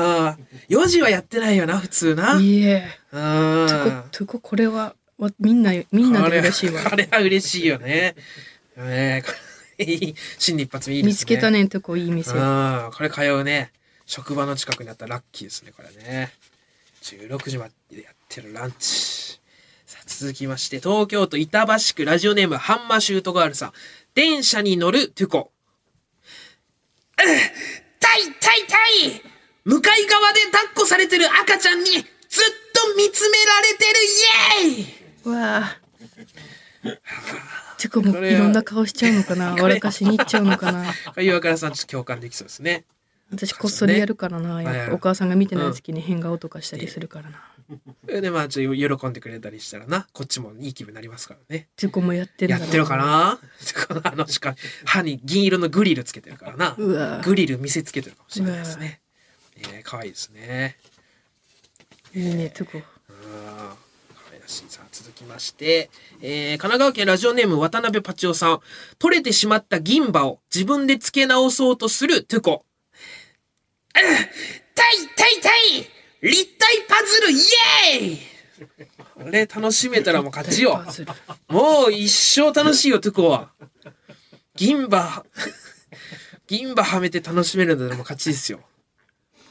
[0.68, 2.34] 4時はやってないよな、普通な。
[2.34, 2.44] うん。
[2.44, 8.14] いえトコトコこれはわみんなみんなで嬉しいわこれこれは嬉しいよね。
[8.76, 9.47] ねこれ
[9.78, 11.12] いい新年一発目いいですね。
[11.12, 13.72] 見つけたねんとこいい店うん、これ通うね。
[14.06, 16.32] 職場の近くにあったらラッキーですね、これね。
[17.02, 19.40] 16時までやってるランチ。
[19.86, 23.72] さあ、続きまして、東京都板橋区ラジオネームハンマシュートガールさん。
[24.14, 25.52] 電車に乗るトゥコ。
[27.16, 27.28] タイ
[28.00, 28.76] タイタ
[29.14, 29.22] イ
[29.64, 33.90] 向かい側で抱っこされてる赤ちゃんにずっと見つめられてる
[34.64, 34.86] イエーイ
[35.24, 35.78] うわあ。
[37.78, 39.54] てかもういろんな顔しちゃうのかな？
[39.54, 40.84] 笑かしに行っちゃうのかな？
[41.22, 42.84] 岩倉さんちょっと共感できそうですね。
[43.30, 44.54] 私こっそりやるからな。
[44.54, 47.42] はいやっぱお母さんが見てない月に変顔とかしたりするからな。
[48.06, 50.06] それでまあちょっと喜んでくれたりしたらな。
[50.12, 51.68] こっちもいい気分になりますからね。
[51.76, 53.38] トゥコもやってるやってるかな？
[54.04, 56.74] あのしか歯に銀色のグリルつけてるからな。
[57.22, 59.00] グリル見せつけてるかもしれないですね。
[59.58, 60.78] えー、かわいいですね。
[62.14, 63.87] いいねトゥコうん
[64.48, 68.60] しいさあ続きまして、えー神奈川県ラジオネーム渡辺パチオさん。
[68.98, 72.64] 取れてしまった銀歯を自分で付け直そうとするトゥコ。
[73.92, 74.04] タイ
[74.74, 75.90] タイタイ！
[76.22, 78.18] 立体パズルイエーイ！
[79.24, 80.82] これ楽しめたらもう勝ちよ。
[81.48, 83.50] もう一生楽しいよトゥコは。
[84.54, 85.24] 銀歯
[86.46, 88.60] 銀歯はめて楽しめるんだったらもう勝ちですよ。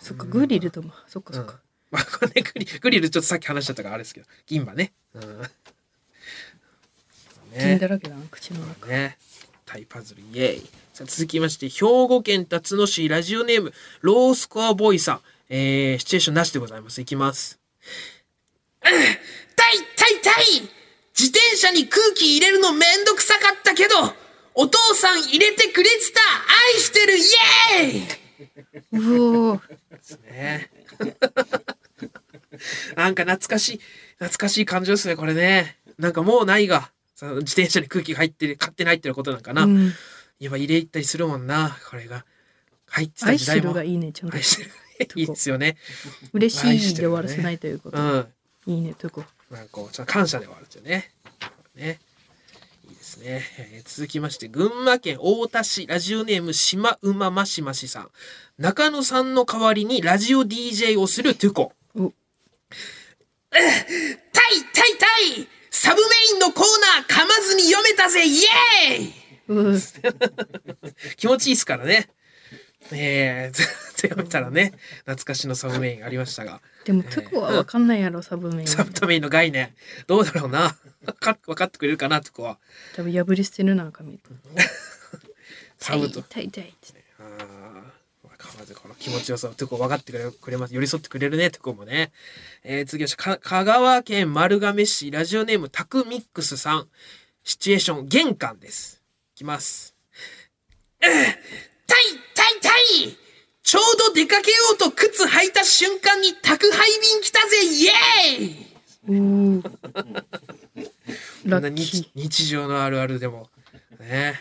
[0.02, 0.92] そっかグリルとも。
[1.08, 1.60] そっかそっか、
[1.91, 4.91] まあ、これね、グリグリルちょっとさっき話しちゃったからあれですけど、銀歯ね。
[5.13, 5.41] うん。
[7.58, 9.17] 銀だらけだな口の中ね。
[9.65, 10.60] タイパズルイエーイ。
[10.93, 15.21] さあ続きまして、兵庫県辰野市ラジオネーム、ロースコアボーイさん。
[15.50, 17.00] えー、シチュエーションなしでございます。
[17.00, 17.60] いきます。
[18.82, 18.93] タイ
[19.95, 20.78] タイタイ
[21.17, 23.95] 自転車に空気入れるのめんどくさかったけど、
[24.54, 26.19] お父さん入れてくれてた
[26.73, 27.21] 愛してるイ
[27.80, 28.28] エーイ
[28.91, 29.62] うおー
[30.30, 30.71] ね。
[32.96, 33.82] なんか懐かしい、
[34.15, 35.78] 懐かしい感情ですね、これね。
[35.98, 39.63] なんかもうないが、その自転車に空気が入ってる、勝手に入ってることなんかな。
[39.63, 39.93] うん
[40.39, 42.26] 今入れ入ったりするもんな、これが。
[42.89, 43.82] 入ってた愛時代も。
[43.82, 44.38] いいねちゃんと。
[44.38, 44.39] い
[45.24, 45.78] いですよね。
[46.34, 48.28] 嬉しいで終わらせないということ、うん。
[48.74, 51.12] いいねトゥコなんかこう、ちょっと感謝で終わるんですよね。
[51.76, 52.00] ね。
[52.88, 53.43] いいですね。
[53.58, 58.12] えー続きまして、群馬県太田市ラジオネームシマウママシマシさん。
[58.58, 61.74] 中野さんの代わりにラジオ DJ をするトゥコ。
[63.52, 63.64] おタイ
[64.32, 64.50] タイ
[65.00, 65.06] タ
[65.42, 66.66] イサブメインのコー
[67.00, 69.14] ナー噛まずに読めたぜイエーイ
[71.16, 72.10] 気持ちいいですからね。
[72.92, 73.72] えー、ずっと
[74.04, 76.62] 読めたらね、懐かしのサブメインありましたが。
[76.86, 79.74] でもトゥコは分かんないやろサブメインサブメインの概念、
[80.08, 80.76] どうだろうな。
[81.20, 82.60] か分かってくれるかな、とこは。
[82.96, 84.20] 多分破り捨てるな髪
[85.78, 86.20] サブと。
[86.20, 87.07] 痛い痛い痛いあー
[88.58, 90.74] まずこの気持ちよさをとこ分かってくれます。
[90.74, 92.12] 寄り添ってくれるねとこもね、
[92.63, 96.88] えー、次はか香川県丸亀市ラジオネームタクミックスさん。
[97.43, 99.02] シチュエーション玄関です。
[99.36, 99.96] いきます。
[101.00, 101.12] タイ
[101.86, 102.70] タイタ
[103.06, 103.17] イ!
[103.63, 107.63] ちょうど出かけようと靴履いた瞬間に宅配便来たぜ!
[107.63, 108.67] イエーイ
[111.70, 113.50] 日日常のあるあるでも
[114.00, 114.39] ね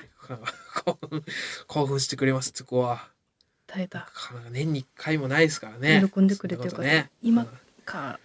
[0.84, 1.24] 興奮
[1.68, 3.15] 興奮してくれますとこは。
[3.68, 6.02] ー耐えたなかなか年に1回もないですからね。
[6.12, 7.10] 喜んでくれてよかった、ね。
[7.22, 7.48] 今うん
[7.84, 8.18] か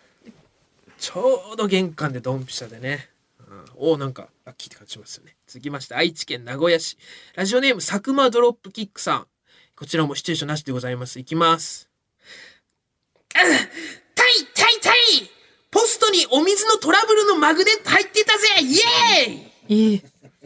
[0.97, 3.09] ちょうど玄関でドンピシャでね。
[3.39, 5.35] うん、おなんかラッキーって感じしますよね。
[5.47, 6.97] 続きまして愛知県名古屋市
[7.35, 9.27] ラジオネーム佐久間ドロップキックさん。
[9.75, 11.19] こちらもシチュエーションなしでございます。
[11.19, 11.89] いきます。
[13.33, 13.45] タイ
[14.53, 14.95] タイタイ
[15.71, 18.75] ポストにお水のトラブルのマグネット入ってたぜイ
[19.29, 20.03] エーイいい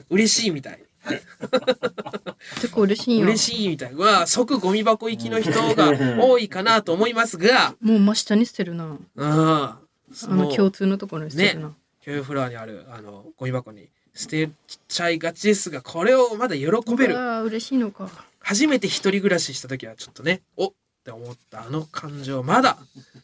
[0.09, 0.79] 嬉しいみたい。
[2.61, 3.25] 結構嬉しいよ。
[3.25, 3.91] 嬉しいみたい。
[3.91, 8.85] うわ即ゴミ箱行きの人が多いかなと思いますが、もう真下に捨てるな。
[8.85, 8.99] うん。
[9.17, 9.79] あ
[10.13, 14.49] その共通のところに捨てるな、共有フロアにあるあのゴミ箱に捨て
[14.87, 16.65] ちゃいがちですがこれをまだ喜
[16.95, 17.17] べる。
[17.17, 18.09] ああ嬉しいのか。
[18.39, 20.41] 初めて一人暮らしした時はちょっとね。
[20.55, 20.73] お
[21.05, 22.77] って思ったあの感情まだ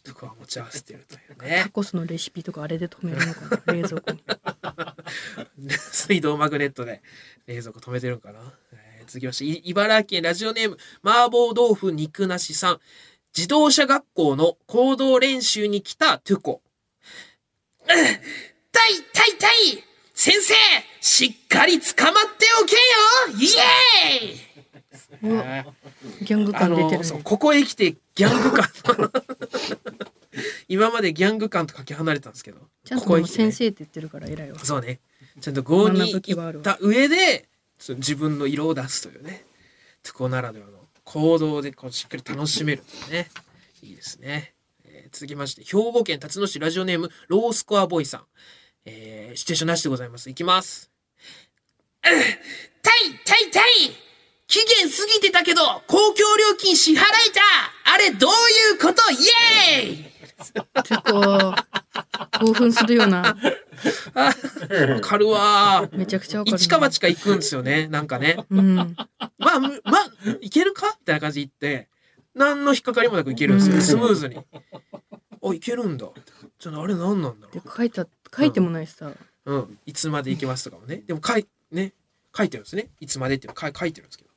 [0.06, 4.24] 僕は持ち合わせているというタねコスのレシピとかあれで止めるのかな冷蔵庫に。
[5.92, 7.02] 水道マグネットで
[7.48, 8.40] 冷蔵庫止めてるんかな、
[8.74, 12.80] えー続きましてい茨城県ラジオネーム麻婆豆腐肉なしさん。
[13.36, 16.62] 自動車学校の行動練習に来たトゥコ。
[17.88, 17.98] タイ
[19.12, 19.84] タイタイ!
[20.14, 20.54] 先生!
[21.02, 23.40] しっかり捕まっておけよ!
[23.40, 23.46] イ
[24.28, 24.51] エーイ
[25.22, 27.22] ギャングあ感出てるね。
[27.24, 28.70] ここへ来てギャング感。
[30.68, 32.60] 今までギャング感とかけ離れたんですけど。
[32.84, 34.60] ちゃんと先生って言ってるから偉いわ。
[34.60, 35.00] そうね。
[35.40, 37.48] ちゃんと5に行った上で
[37.88, 39.46] 自分の色を出すというね。
[40.04, 43.30] トゥコならではの行動でこうしっかり楽しめるというね。
[43.84, 44.54] いいですね、
[44.86, 48.26] えー続きまして兵庫県辰野市ラジオネームロースコアボーイさん、
[48.86, 50.30] えー、シチュエーションなしでございます。
[50.30, 50.92] いきます。
[52.02, 52.14] タイ
[53.26, 54.11] タイタイ
[54.52, 59.10] 期限過ぎてたけど公共料金支払えたあれどういうこと？
[59.10, 60.12] イエーイ
[60.84, 61.56] 結構
[62.48, 63.38] 興奮するような
[64.14, 64.34] わ
[65.00, 70.98] かるわーめちゃくちゃわかる一か八か行くんですよねなんかねうんまあ、むまあ、いけるか？
[71.00, 71.90] みたいな感じで言って、
[72.36, 74.38] 何の引っかかりもなくいけるんですよ、うんスムーズに。
[74.38, 76.08] あ、いけるんだ。
[76.60, 79.18] じゃあ、あれ何なんだろで書いた書いてもないしさ、う。
[79.46, 79.80] うん。
[79.88, 81.04] いつまで行けますとかもね。
[81.08, 81.94] でも、書い、ね、
[82.36, 82.90] 書いてるんですね。
[83.00, 84.31] いつまでって書いてるんですけど。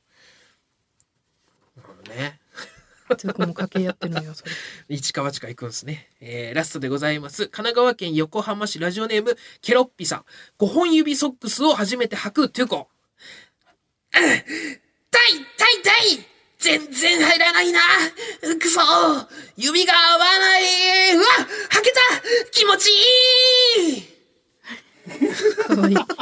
[2.09, 2.39] ね。
[3.15, 4.51] つもう掛け合ってるのよそれ
[4.89, 6.09] 一か八か行くんですね。
[6.21, 7.43] えー、ラストでございます。
[7.43, 10.25] 神奈川県横浜市ラジオネーム、ケロッピさん。
[10.57, 12.87] 5本指ソックスを初めて履くトゥコ。
[14.11, 16.25] 痛い痛い痛い
[16.57, 17.79] 全然入らないな
[18.59, 18.79] くそ
[19.57, 21.25] 指が合わないうわ
[21.69, 22.89] 履けた気持ち
[23.87, 24.14] いい
[25.67, 25.95] かわいい。
[25.95, 26.13] だか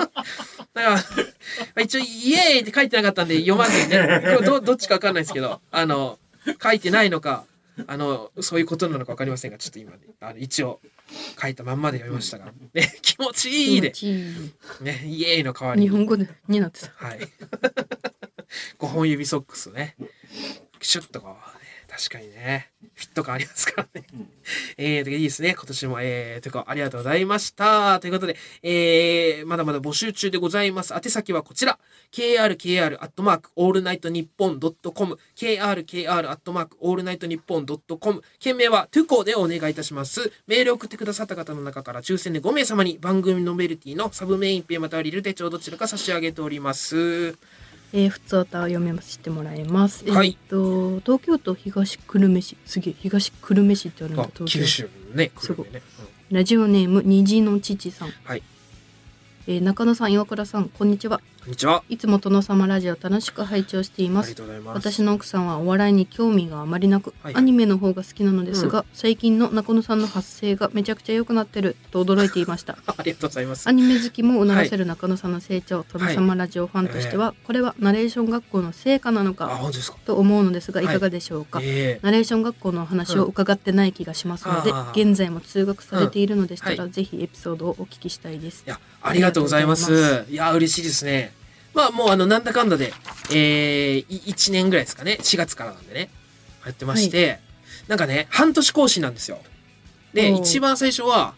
[0.74, 0.98] ら、ま
[1.76, 6.19] あ一応、イエーイって書いてなかったんで読まずにね、どどっちかわかんないですけど、あの、
[6.62, 7.46] 書いてないのか、
[7.88, 10.80] あの、そういうことなのかわかりませんが、ちょっと今、あの一応、
[11.41, 13.93] 書いたまんまで読みましたが、ね、気持ちいいで、
[14.82, 16.91] ね、イエーイの代わりに、日本語でになってた。
[16.96, 17.19] はい。
[18.80, 19.96] 5本指ソックスね、
[20.82, 21.62] シュッとこう、ね、
[21.95, 24.08] 確かにね、フィット感ありますからね。
[24.77, 25.53] えー、といいですね。
[25.53, 27.99] 今年も、えー、というか、ありがとうございました。
[27.99, 30.95] ということで、えー、まだまだ募集中でございます。
[30.95, 31.77] 宛先はこちら。
[32.12, 40.32] krkr アットマークオールナイトニッポンドットコム krkr アットマークオールナイトニッポンドットコム件名はトゥコでお願いいたします。
[40.47, 47.38] メールを送ってくださった方の中から抽選で5名様に番組ノベルティのサブメインペイまたはリル手帳どちらか差し上げております。
[47.95, 50.03] えー、普通歌を読めましてもらいます。
[50.10, 55.82] はいえーっと東京都東久留米市すげえ東久留米市ってあるんだあ東京九州のね、すごいね。
[56.32, 58.10] ラジオネーム虹の父さん。
[58.23, 58.43] はい
[59.47, 61.21] えー中野さん岩倉さんこんにちは。
[61.43, 61.84] こんにちは。
[61.89, 64.29] いつも殿様ラジオ楽しく拝聴していあります。
[64.29, 64.91] がとうございます。
[64.91, 72.77] 私の奥さんはお笑いに興味があまりなく、はいアニメの方が好きなのですが、最近の中野さんの発声がめちゃくちゃ良くなってると驚いていました。
[72.88, 73.73] ありがとうございますア。
[73.73, 79.97] ニメ好きも促せる中野さんの成長、殿様ラジオファンとしては、これはナレーション学校の成果なのあ、か本当ですか？
[80.06, 88.69] と思うのですがいはいかがでしょうか、ええナレーション学校のお話を伺ってない気がしますので、うん現在も通学されているのでしたら、うんぜひエピソードをお聞きしたいですい。
[88.69, 89.88] や、ありがとうございます。
[89.88, 91.33] ありがとうございや、嬉しいですね。
[91.74, 92.94] まあ、もう、あの、なんだかんだで、
[93.32, 95.18] えー、1年ぐらいですかね。
[95.22, 96.10] 4月からなんでね。
[96.66, 97.40] やってまして、
[97.88, 99.40] なんかね、半年講師なんですよ。
[100.14, 101.34] で、一番最初は、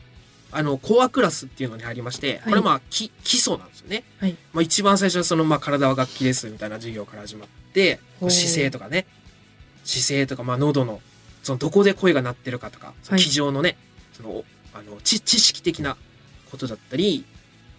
[0.51, 4.03] あの、コアクラスっていうのに入りまして、これまあ、き基礎なんですよね。
[4.19, 9.05] はいまあ、一番最初はその、まあ、体は楽器ですみたいな授業から始まって、姿勢とかね、
[9.83, 11.01] 姿勢とか、まあ、喉の、
[11.43, 13.77] その、どこで声が鳴ってるかとか、そのはい気丈のね、
[14.13, 14.43] その、
[14.73, 15.97] あの、知、知識的な
[16.51, 17.25] ことだったり、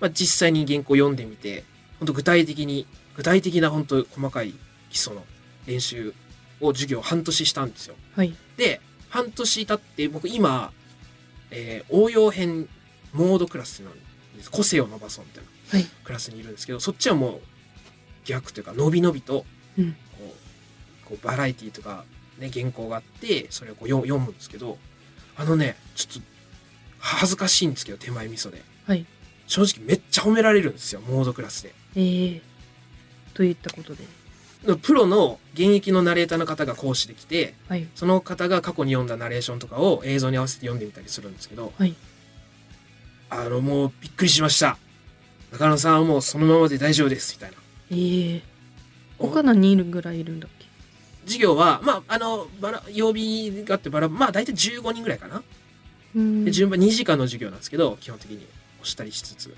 [0.01, 1.65] まあ、実際に原稿読んでみて、
[1.99, 4.53] 本当具体的に、具体的な本当細かい
[4.91, 5.25] 基礎の
[5.67, 6.15] 練習
[6.61, 7.95] を授業半年したんですよ。
[8.15, 8.35] はい。
[8.57, 10.73] で、半年経って、僕今、
[11.51, 12.69] えー応用編
[13.13, 13.93] モードクラスなん
[14.37, 14.51] です。
[14.51, 15.87] 個性を伸ばそうみたいなはい。
[16.05, 17.41] クラスにいるんですけど、そっちはもう
[18.25, 19.45] 逆というか、伸び伸びと、
[19.79, 19.93] うん。
[19.93, 19.97] こ
[21.05, 22.05] う、こうバラエティとか、
[22.39, 24.79] ね、原稿があって、それをこう読読むんですけど、
[25.37, 26.21] あのね、ちょっと、
[26.99, 28.63] 恥ずかしいんですけど、手前味噌で。
[28.87, 29.07] はい。
[29.47, 31.73] 正直めっちゃ褒められるんですよ、モードクラスで。
[31.97, 32.41] えー、
[33.35, 34.05] といったことで。
[34.83, 37.87] プロの現役のナレーターの方が講師で来て、はい。
[37.95, 41.95] その方が過去に読んだナレーションとかを映像に合わせて読んでみたりするんですけど、はい。
[43.31, 44.77] あの、もうびっくりしました。
[45.53, 47.57] 中野さんはもうそのままで大丈夫です、みたいな。
[47.91, 48.43] えー、
[49.19, 50.67] 他何人いるぐらいいるんだっけ？
[51.27, 55.43] 授業は、まあ、あの、バラ、曜日があってバラ、まあ、大体15人ぐらいかな。
[56.15, 58.47] うーんで、順番2時間の授業なんですけど、基本的に押
[58.83, 59.55] したりしつつ。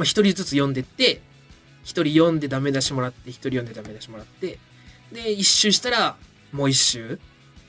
[0.00, 1.20] まあ、一人ずつ読んでって、
[1.82, 4.58] 一人読んでダメ出しもらって、一人読んでダメ出しもらって、
[5.12, 6.16] で、一周したら、
[6.52, 7.20] もう一周、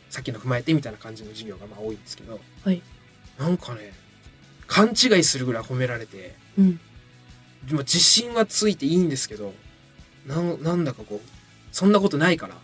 [0.09, 2.81] さっきの踏まえてみたいな感じの授業がまあ多いんですけど、はい。
[3.37, 3.91] なんかね、
[4.65, 6.79] 勘違いするぐらい褒められて、うん。
[7.71, 9.53] まあ自信はついていいんですけど、
[10.25, 11.27] なんなんだかこう、
[11.73, 12.55] そんなことないから、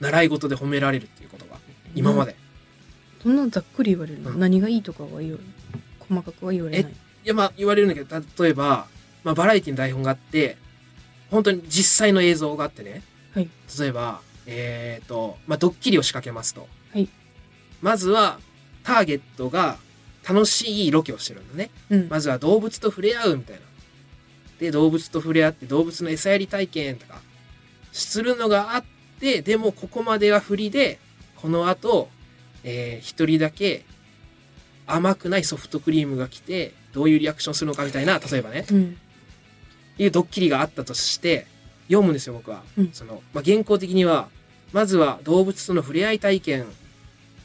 [0.00, 1.58] 習い事で褒められるっていうことが、
[1.94, 2.34] 今まで。
[3.22, 5.38] そんなざっくり言われるの、うん何がいいとかは言わ
[6.00, 6.92] 細かくは言われない？
[6.92, 6.94] い
[7.28, 8.88] や、まあ言われるんだけど、例えば、
[9.24, 10.56] まあバラエティの台本があって、
[11.30, 13.02] 本当に実際の映像があってね、
[13.34, 13.48] はい。
[13.78, 16.68] 例えば、えっ、と、まあドッキリを仕掛けますと。
[16.92, 17.08] はい。
[17.82, 18.38] まずは、
[18.84, 19.78] ターゲットが
[20.28, 21.70] 楽しいロケをしてるんだね。
[21.90, 22.08] うん。
[22.08, 23.62] まずは動物と触れ合うみたいな。
[24.58, 27.20] で、動物と触れ合って動物の餌やり体験とか、
[27.92, 28.84] するのがあっ
[29.20, 30.98] て、でもここまでは振りで、
[31.36, 32.08] この後、
[32.62, 33.84] えー一人だけ
[34.86, 38.96] 甘くないソフトクリームが来て、どういうリアクションするのかみたいな、例えばね、うん。
[39.98, 41.46] いうドッキリがあったとして、
[41.88, 42.62] 読むんですよ、僕は。
[42.78, 44.28] うんその、まあ、原稿的には、
[44.72, 46.66] まずは動物との触れ合い体験、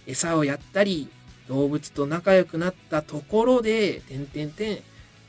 [0.07, 1.09] 餌をやったり、
[1.47, 4.79] 動物と仲良くなったところで、てんてんてん、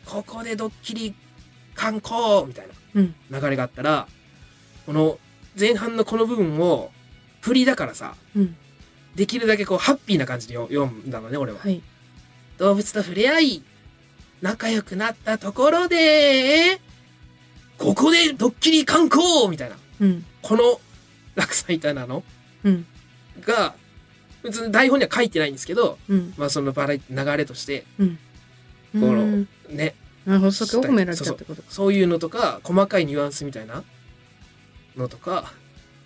[0.05, 1.15] ここでドッキリ
[1.75, 3.15] 観光みたいうん。
[3.31, 4.09] な流れがあったら、
[4.87, 5.19] この
[5.59, 6.91] 前半のこの部分を、
[7.41, 8.57] 振りだからさ、うん。
[9.15, 11.59] できるだけこう、ハッピーな感じで読読んだのね、俺は。
[11.59, 11.83] はい。
[12.59, 13.63] 動物と触れ合い、
[14.43, 16.81] 仲良くなったところで、
[17.81, 19.77] ここでドッキリ観光みたいな。
[20.01, 20.25] うん。
[20.43, 20.81] この
[21.35, 22.23] 落差みたいなの？
[22.63, 22.87] うん。
[23.41, 23.75] が
[24.43, 26.35] 別に台本には書いてないんですけど、うん。
[26.37, 28.19] まあそのバラエティ流れとしてうん。
[28.93, 29.49] このうん。
[29.71, 29.95] ね。
[30.27, 31.69] なるほどそこを褒められたってことか。
[31.71, 33.83] そういうのとか細かいニュアンスみたいな
[34.97, 35.51] のとか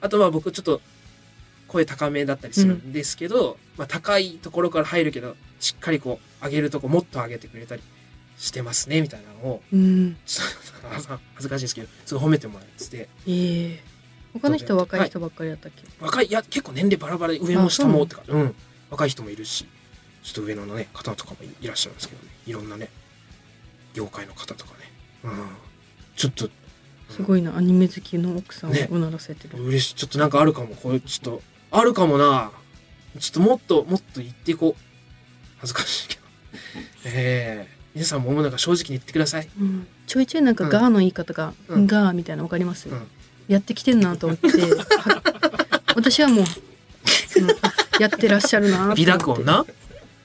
[0.00, 0.80] あとまあ僕ちょっと
[1.66, 7.82] 声高めだったりするんですけど、まあ高いところから入るけどしっかりこう上げるとこもっと上げてくれたり
[8.38, 10.16] してますねみたいなのをうん。
[10.90, 13.82] 恥ずかしいですけどすごい褒めてもらっててええ。
[14.34, 18.54] 他の人若い人ばっかりやったっけ、若いいや結構年齢バラバラで上も下もってかうん。
[18.90, 19.66] 若い人もいるし
[20.22, 22.30] ちょっと上のね方とかもいらっしゃるんですけどね。
[22.46, 22.88] いろんなね
[23.92, 24.78] 業界の方とかね。
[25.24, 25.48] うん。
[26.16, 26.48] ちょっと
[27.10, 28.88] すごいなアニメ好きの奥さんをね。
[28.90, 29.94] うならせてる、嬉しい。
[29.94, 30.74] ちょっとなんかあるかも。
[30.74, 32.50] これちょっとあるかもな。
[33.20, 34.80] ちょっともっともっと言っていこう。
[35.58, 36.20] 恥ずかしいけど。
[37.06, 39.48] ええ皆さんもなんか正直に言ってください。
[39.60, 39.86] うん。
[40.06, 41.86] ちょいちょいなんかうんガーの言い方が、うん。
[41.86, 43.06] ガーみたいなのわかります、うん。
[43.46, 44.48] やってきてんなと思って。
[44.48, 45.22] は
[45.94, 46.44] 私はもう
[48.00, 49.64] やってらっしゃるな美濁音な？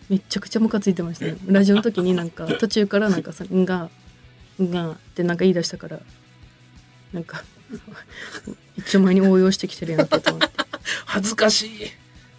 [0.10, 1.26] めっちゃくちゃムカついてました。
[1.26, 3.90] ねラジオの時になんか途中からなんかさ「んが」
[4.60, 6.00] 「んが」ってなんか言い出したから
[7.14, 7.44] なんか
[8.78, 10.56] 一丁前に応用してきてるやんけと思って。
[11.06, 11.70] 恥ずかしい。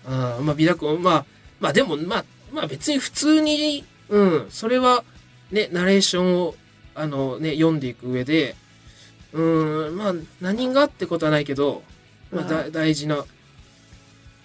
[0.06, 1.00] あまあ美濁音。
[1.00, 1.26] まあ
[1.60, 4.46] まあでもまあまあ別に普通にうん。
[4.50, 5.04] それは
[5.52, 6.54] ねナレーションを
[6.94, 8.56] あのね読んでいく上で
[9.32, 11.82] うんまあ何がってことはないけど、
[12.32, 13.24] まあ、だ大事な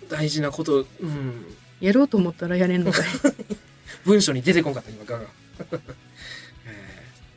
[0.09, 1.55] 大事なことうん。
[1.81, 3.05] やろうと思ったらやれんのかい。
[4.05, 5.25] 文章に出てこんかった今ガが、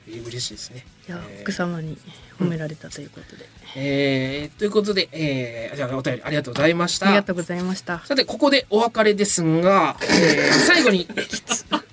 [0.08, 0.86] えー、嬉しいですね。
[1.08, 1.96] いやえー奥様に
[2.38, 7.06] 褒められたということで、えーということで、えー、じゃあお便りありがとうございました。
[7.06, 8.02] ありがとうございました。
[8.06, 11.08] さて、ここでお別れですが、えー最後に、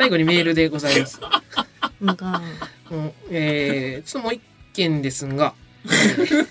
[0.00, 1.20] 最後にメールでございます。
[2.02, 2.06] ん。
[2.06, 2.40] が
[2.90, 4.40] うんえーちょっともう一
[4.72, 5.52] 件ですが、
[5.84, 6.46] えー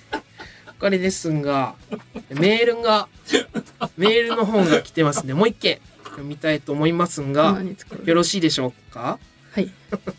[0.82, 1.76] お別れですが、
[2.30, 3.10] メールが、
[3.98, 7.60] メールの本が来てますんで、もう一件読みたいと思いますが、
[8.06, 9.18] よろしいでしょうか？
[9.52, 9.70] はい。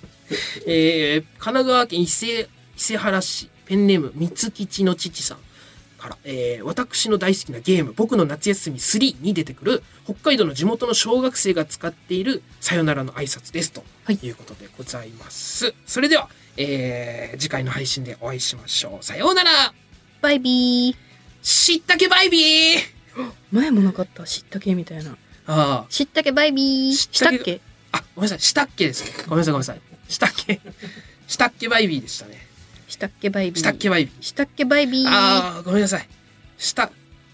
[0.66, 3.49] えー神奈川県伊勢伊勢原市。
[3.64, 5.38] ペンネーム三吉の父さん
[6.01, 15.75] から、えー私の大好きなゲーム「僕の夏休み3」に出てくる北海道の地元の小学生が使っているさよならの挨拶ですとはいいうことでございます。
[15.87, 19.05] それでは、えー次回の配信でお会いしましょう。
[19.05, 19.73] さようなら
[20.21, 20.97] バイビー
[21.43, 22.79] しったけバイビー
[23.53, 27.61] 前もなかったしったけみたいなあしったけバイビーしったっけ？
[27.93, 28.41] あ、あ、ごめんなさい。
[28.41, 29.13] したっけですね。
[29.27, 29.81] ごめんなさい、ごめんなさい。
[30.09, 30.61] したっけ
[31.27, 32.47] したっけバイビーでしたね。
[33.01, 33.59] したっけバイビー。
[33.59, 34.23] したっけバイビー。
[34.23, 35.09] したっけバイビー。
[35.09, 36.07] ああ、ごめんなさい。
[36.59, 36.91] した、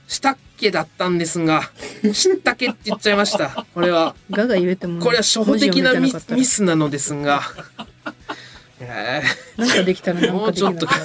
[0.07, 1.73] したっけだったんですが、
[2.15, 3.67] したけって言っちゃいました。
[3.75, 7.43] これは、ガが言えてもこれは初歩的なミスミスなのですが、
[8.79, 9.23] え
[9.57, 10.87] なんかできたらなんもうちょっと。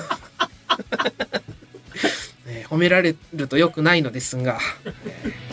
[2.69, 5.50] 褒められると良くないのですが、えー